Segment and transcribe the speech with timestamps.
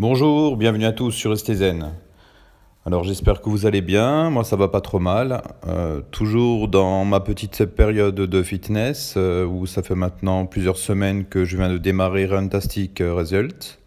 [0.00, 1.92] Bonjour, bienvenue à tous sur STZen.
[2.86, 5.42] Alors j'espère que vous allez bien, moi ça va pas trop mal.
[5.66, 11.26] Euh, toujours dans ma petite période de fitness euh, où ça fait maintenant plusieurs semaines
[11.26, 13.78] que je viens de démarrer Runtastic Result.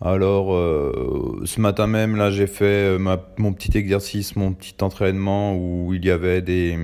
[0.00, 2.96] Alors euh, ce matin même là j'ai fait
[3.36, 6.78] mon petit exercice, mon petit entraînement où il y avait des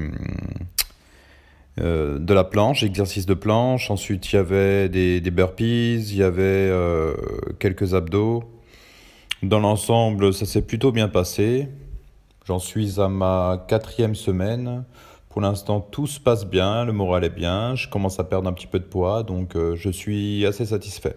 [1.80, 3.90] euh, de la planche, exercice de planche.
[3.90, 7.14] Ensuite, il y avait des, burpees, il y avait euh,
[7.58, 8.44] quelques abdos.
[9.42, 11.68] Dans l'ensemble, ça s'est plutôt bien passé.
[12.46, 14.84] J'en suis à ma quatrième semaine.
[15.30, 17.74] Pour l'instant, tout se passe bien, le moral est bien.
[17.76, 21.16] Je commence à perdre un petit peu de poids, donc euh, je suis assez satisfait.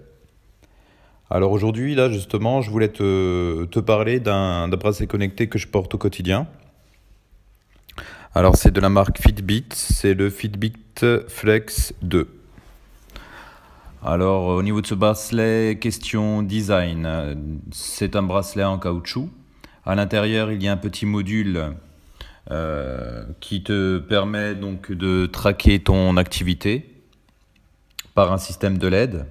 [1.30, 5.96] Alors aujourd'hui, là justement, je voulais te, te parler d'un bracelet connecté que je porte
[5.96, 6.48] au quotidien.
[8.36, 10.74] Alors c'est de la marque Fitbit, c'est le Fitbit
[11.28, 12.28] Flex 2.
[14.04, 17.38] Alors au niveau de ce bracelet, question design,
[17.72, 19.30] c'est un bracelet en caoutchouc.
[19.86, 21.76] À l'intérieur, il y a un petit module
[22.50, 27.04] euh, qui te permet donc de traquer ton activité
[28.16, 29.28] par un système de LED.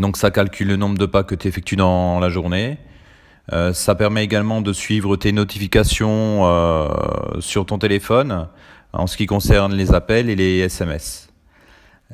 [0.00, 2.78] Donc ça calcule le nombre de pas que tu effectues dans la journée.
[3.52, 6.88] Euh, ça permet également de suivre tes notifications euh,
[7.40, 8.48] sur ton téléphone
[8.92, 11.28] en ce qui concerne les appels et les SMS.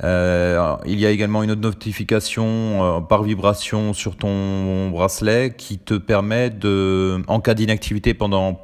[0.03, 5.95] Euh, il y a également une autre notification par vibration sur ton bracelet qui te
[5.95, 8.61] permet de, en cas d'inactivité pendant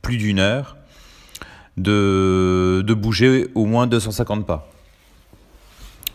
[0.00, 0.76] plus d'une heure,
[1.76, 4.68] de, de bouger au moins 250 pas.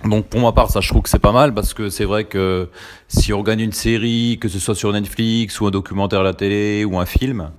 [0.06, 2.26] Donc pour ma part, ça je trouve que c'est pas mal parce que c'est vrai
[2.26, 2.70] que
[3.08, 6.34] si on regarde une série, que ce soit sur Netflix ou un documentaire à la
[6.34, 7.52] télé ou un film,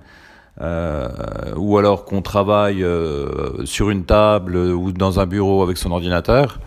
[0.61, 1.09] euh,
[1.57, 6.59] ou alors qu'on travaille euh, sur une table ou dans un bureau avec son ordinateur,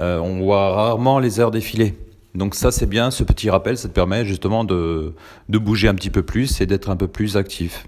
[0.00, 1.98] euh, on voit rarement les heures défiler.
[2.34, 5.14] Donc ça c'est bien, ce petit rappel, ça te permet justement de
[5.48, 7.86] bouger un petit peu plus et d'être un peu plus actif.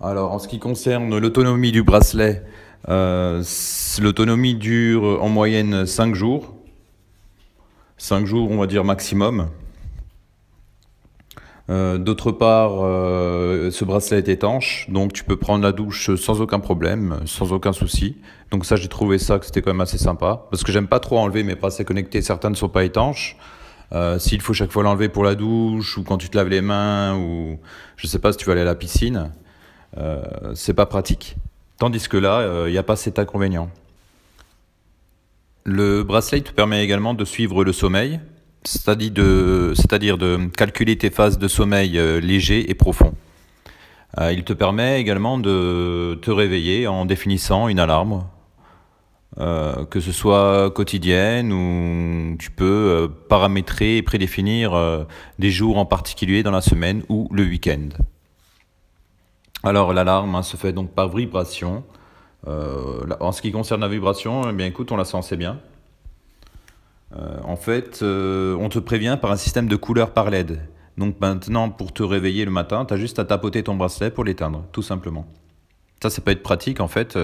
[0.00, 2.44] Alors en ce qui concerne l'autonomie du bracelet,
[2.88, 3.42] euh,
[4.00, 6.54] l'autonomie dure en moyenne 5 jours.
[7.98, 9.48] 5 jours, on va dire maximum.
[11.68, 16.40] Euh, d'autre part, euh, ce bracelet est étanche, donc tu peux prendre la douche sans
[16.40, 18.18] aucun problème, sans aucun souci.
[18.52, 21.00] Donc ça, j'ai trouvé ça que c'était quand même assez sympa, parce que j'aime pas
[21.00, 22.22] trop enlever mes bracelets connectés.
[22.22, 23.36] Certains ne sont pas étanches.
[24.18, 27.16] S'il faut chaque fois l'enlever pour la douche ou quand tu te laves les mains
[27.16, 27.60] ou
[27.96, 29.30] je sais pas si tu vas aller à la piscine,
[30.54, 31.36] c'est pas pratique.
[31.78, 33.68] Tandis que là, il euh, n'y a pas cet inconvénient.
[35.64, 38.20] Le bracelet te permet également de suivre le sommeil,
[38.64, 39.12] c'est-à-dire
[40.16, 43.14] de, calculer tes phases de sommeil euh, léger et profond.
[44.18, 48.24] Euh, il te permet également de te réveiller en définissant une alarme,
[49.90, 55.06] que ce soit quotidienne ou tu peux paramétrer et prédéfinir
[55.38, 57.88] des jours en particulier dans la semaine ou le week-end.
[59.62, 61.84] Alors l'alarme hein, se fait donc par vibration.
[62.46, 65.58] Euh, en ce qui concerne la vibration, eh bien écoute, on la sent assez bien.
[67.16, 70.60] Euh, en fait, euh, on te prévient par un système de couleur par LED.
[70.98, 74.24] Donc maintenant, pour te réveiller le matin, tu as juste à tapoter ton bracelet pour
[74.24, 75.26] l'éteindre, tout simplement.
[76.02, 77.18] Ça, ça peut être pratique en fait,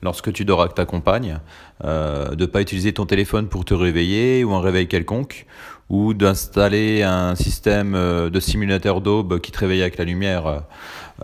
[0.00, 1.40] lorsque tu dors avec ta compagne,
[1.82, 5.46] de ne pas utiliser ton téléphone pour te réveiller ou un réveil quelconque,
[5.90, 10.62] ou d'installer un système de simulateur d'aube qui te réveille avec la lumière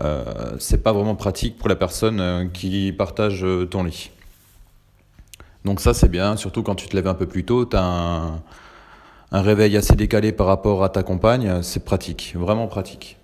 [0.01, 0.23] euh,
[0.59, 4.11] c'est pas vraiment pratique pour la personne euh, qui partage euh, ton lit.
[5.65, 7.83] Donc ça c'est bien, surtout quand tu te lèves un peu plus tôt, tu as
[7.83, 8.41] un,
[9.41, 13.17] réveil assez décalé par rapport à ta compagne, c'est pratique, vraiment pratique.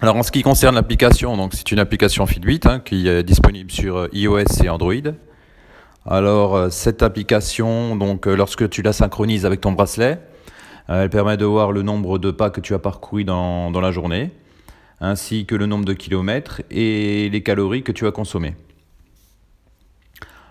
[0.00, 4.08] Alors en ce qui concerne l'application, c'est une application Fitbit hein, qui est disponible sur
[4.12, 4.94] iOS et Android.
[6.06, 10.20] Alors cette application, donc lorsque tu la synchronises avec ton bracelet,
[10.86, 14.30] elle permet de voir le nombre de pas que tu as parcouru dans la journée
[15.00, 18.54] ainsi que le nombre de kilomètres et les calories que tu as consommées.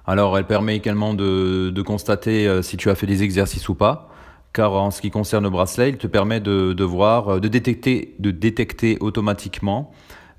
[0.05, 4.09] Alors elle permet également de, constater euh, si tu as fait des exercices ou pas,
[4.53, 8.15] car en ce qui concerne le bracelet, il te permet de, voir, euh, de détecter,
[8.19, 9.91] de détecter automatiquement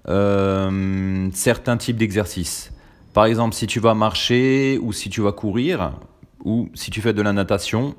[0.09, 2.73] euh, certains types d'exercices.
[3.13, 5.93] Par exemple, si tu vas marcher ou si tu vas courir
[6.45, 7.95] ou si tu fais de la natation,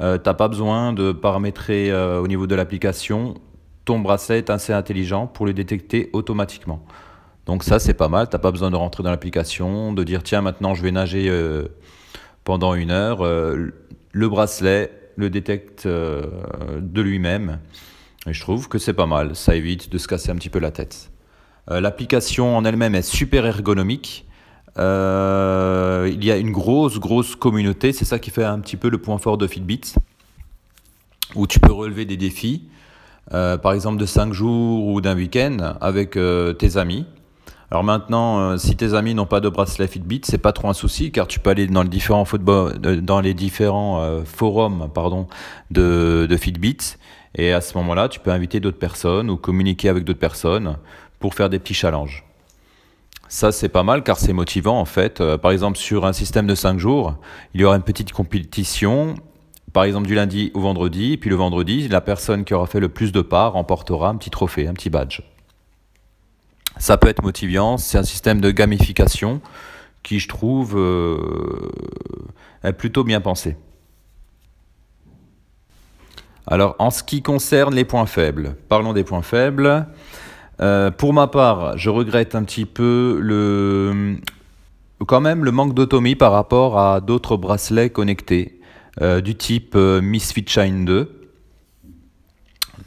[0.00, 3.34] tu n'as pas besoin de paramétrer au niveau de l'application
[3.84, 6.84] ton bracelet est assez intelligent pour le détecter automatiquement.
[7.46, 8.28] Donc ça, c'est pas mal.
[8.28, 11.28] Tu n'as pas besoin de rentrer dans l'application, de dire tiens, maintenant je vais nager
[11.28, 11.68] euh,
[12.44, 13.24] pendant une heure.
[13.24, 13.72] Euh,
[14.12, 16.22] le bracelet le détecte euh,
[16.80, 17.58] de lui-même.
[18.26, 19.34] Et je trouve que c'est pas mal.
[19.34, 21.10] Ça évite de se casser un petit peu la tête.
[21.68, 24.26] L'application en elle-même est super ergonomique.
[24.76, 27.92] il y a une grosse, grosse communauté.
[27.92, 29.94] C'est ça qui fait un petit peu le point fort de Fitbit.
[31.36, 32.68] où tu peux relever des défis,
[33.30, 36.18] par exemple de 5 jours ou d'un week-end avec
[36.58, 37.06] tes amis.
[37.70, 41.10] Alors maintenant, si tes amis n'ont pas de bracelet Fitbit, c'est pas trop un souci
[41.10, 42.26] car tu peux aller dans les différents,
[43.02, 45.26] dans les différents forums pardon,
[45.70, 46.96] de, de Fitbit
[47.34, 50.76] et à ce moment-là, tu peux inviter d'autres personnes ou communiquer avec d'autres personnes
[51.18, 52.24] pour faire des petits challenges.
[53.28, 55.20] Ça, c'est pas mal car c'est motivant en fait.
[55.20, 57.16] Euh, par exemple, sur un système de 5 jours,
[57.54, 59.14] il y aura une petite compétition,
[59.72, 62.80] par exemple du lundi au vendredi, et puis le vendredi, la personne qui aura fait
[62.80, 65.20] le plus de parts remportera un petit trophée, un petit badge.
[66.78, 69.40] Ça peut être motivant, c'est un système de gamification
[70.02, 71.70] qui, je trouve, euh,
[72.64, 73.56] est plutôt bien pensé.
[76.46, 79.86] Alors, en ce qui concerne les points faibles, parlons des points faibles.
[80.60, 84.16] Euh, pour ma part, je regrette un petit peu le,
[85.06, 88.60] quand même le manque d'autonomie par rapport à d'autres bracelets connectés
[89.00, 91.30] du type euh, Misfit Shine 2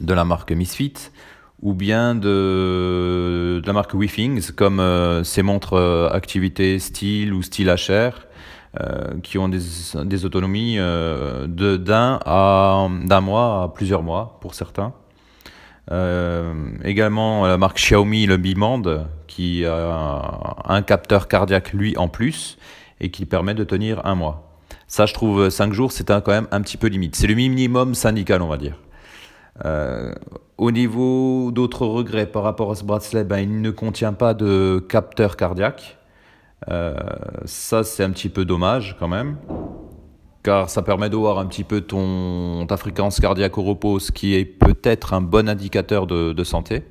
[0.00, 0.94] de la marque Misfit
[1.62, 4.82] ou bien de, de la marque WeThings comme
[5.24, 8.26] ces montres activité style ou style HR
[8.80, 14.92] euh, qui ont des, autonomies euh, d'un à d'un mois à plusieurs mois pour certains.
[15.90, 16.52] Euh,
[16.84, 18.82] également la marque Xiaomi, le Mi Band,
[19.28, 22.58] qui a un capteur cardiaque lui en plus
[23.00, 24.45] et qui permet de tenir un mois.
[24.88, 27.16] Ça, je trouve 5 jours, c'est quand même un petit peu limite.
[27.16, 28.78] C'est le minimum syndical, on va dire.
[29.64, 30.12] Euh,
[30.58, 34.84] au niveau d'autres regrets par rapport à ce bracelet, ben, il ne contient pas de
[34.88, 35.98] capteur cardiaque.
[36.70, 36.94] Euh,
[37.44, 39.36] ça, c'est un petit peu dommage quand même,
[40.42, 44.12] car ça permet de voir un petit peu ton, ta fréquence cardiaque au repos, ce
[44.12, 46.82] qui est peut-être un bon indicateur de, santé.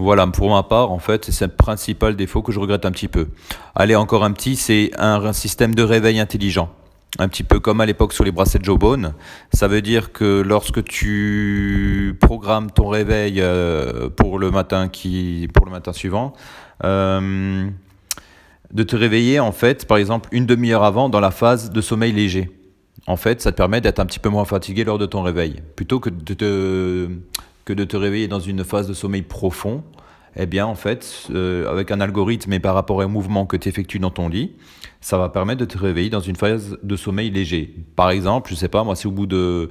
[0.00, 3.08] Voilà, pour ma part, en fait, c'est le principal défaut que je regrette un petit
[3.08, 3.26] peu.
[3.74, 6.70] Allez, encore un petit, c'est un, système de réveil intelligent.
[7.18, 9.14] Un petit peu comme à l'époque sur les bracelets Jawbone.
[9.52, 15.66] Ça veut dire que lorsque tu programmes ton réveil euh, pour le matin, qui, pour
[15.66, 16.32] le matin suivant,
[16.84, 17.68] euh,
[18.72, 22.12] de te réveiller en fait, par exemple, une demi-heure avant dans la phase de sommeil
[22.12, 22.50] léger.
[23.08, 25.62] En fait, ça te permet d'être un petit peu moins fatigué lors de ton réveil.
[25.74, 27.08] Plutôt que de te,
[27.68, 29.84] que de te réveiller dans une phase de sommeil profond,
[30.36, 33.68] eh bien, en fait, euh, avec un algorithme et par rapport au mouvement que tu
[33.68, 34.52] effectues dans ton lit,
[35.02, 37.74] ça va permettre de te réveiller dans une phase de sommeil léger.
[37.94, 39.70] Par exemple, je sais pas, moi, si au bout de.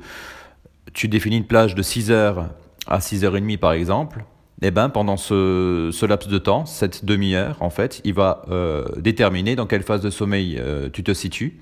[0.93, 2.45] Tu définis une plage de 6h
[2.85, 4.25] à 6h30, par exemple,
[4.61, 9.55] eh ben, pendant ce, laps de temps, cette demi-heure, en fait, il va euh, déterminer
[9.55, 11.59] dans quelle phase de sommeil euh, tu te situes.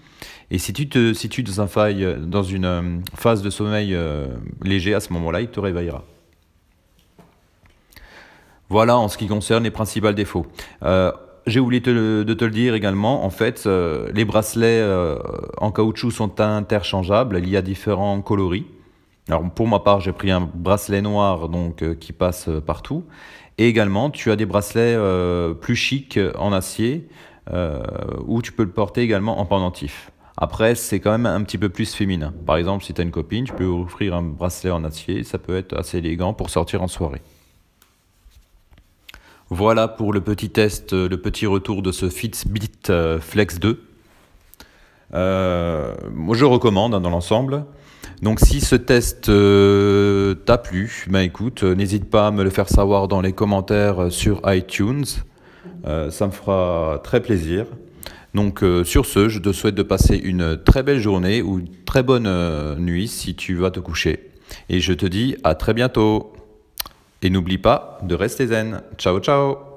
[0.51, 3.97] Et si tu te situes dans, un faille, dans une phase de sommeil
[4.63, 6.03] léger, à ce moment-là, il te réveillera.
[8.69, 10.45] Voilà en ce qui concerne les principaux défauts.
[11.47, 14.83] J'ai oublié de te le dire également, en fait, les bracelets
[15.57, 18.65] en caoutchouc sont interchangeables, il y a différents coloris.
[19.27, 23.03] Alors pour ma part, j'ai pris un bracelet noir donc euh, qui passe euh, partout.
[23.57, 27.07] Et également, tu as des bracelets euh, plus chics en acier
[28.25, 30.11] où tu peux le porter également en pendentif.
[30.35, 32.33] Après, c'est quand même un petit peu plus féminin.
[32.47, 35.37] Par exemple, si tu as une copine, tu peux offrir un bracelet en acier, ça
[35.37, 37.21] peut être assez élégant pour sortir en soirée.
[39.49, 43.79] Voilà pour le petit test, le petit retour de ce Fitbit Flex 2.
[45.11, 47.65] moi, je recommande hein, dans l'ensemble.
[48.21, 52.49] Donc si ce test euh, t'a plu, ben écoute, euh, n'hésite pas à me le
[52.49, 55.05] faire savoir dans les commentaires euh, sur iTunes.
[55.83, 57.65] ça me fera très plaisir.
[58.33, 62.03] Donc sur ce, je te souhaite de passer une très belle journée ou une très
[62.03, 62.27] bonne
[62.77, 64.31] nuit si tu vas te coucher.
[64.67, 66.34] Et je te dis à très bientôt.
[67.25, 68.83] Et n'oublie pas de rester zen.
[68.99, 69.74] Ciao ciao